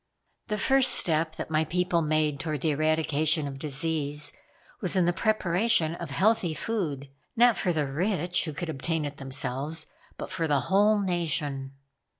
"The 0.47 0.57
first 0.57 0.93
step 0.93 1.35
that 1.35 1.51
my 1.51 1.63
people 1.63 2.01
made 2.01 2.39
toward 2.39 2.61
the 2.61 2.71
eradication 2.71 3.47
of 3.47 3.59
disease 3.59 4.33
was 4.81 4.95
in 4.95 5.05
the 5.05 5.13
preparation 5.13 5.93
of 5.93 6.09
healthy 6.09 6.55
food; 6.55 7.11
not 7.35 7.55
for 7.55 7.71
the 7.71 7.85
rich, 7.85 8.45
who 8.45 8.53
could 8.53 8.69
obtain 8.69 9.05
it 9.05 9.17
themselves, 9.17 9.85
but 10.17 10.31
for 10.31 10.47
the 10.47 10.61
whole 10.61 10.97
nation." 10.99 11.73